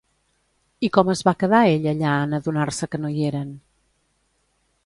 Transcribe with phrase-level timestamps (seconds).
[0.87, 3.53] I com es va quedar ell allà en adonar-se que no hi eren?